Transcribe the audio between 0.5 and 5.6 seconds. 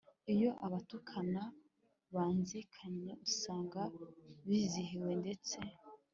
abatukana banzikanye, usanga bizihiwe, ndetse